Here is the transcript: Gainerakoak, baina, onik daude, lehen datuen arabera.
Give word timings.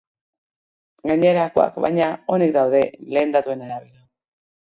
Gainerakoak, 1.09 1.75
baina, 1.85 2.07
onik 2.37 2.55
daude, 2.57 2.81
lehen 3.17 3.35
datuen 3.37 3.65
arabera. 3.67 4.05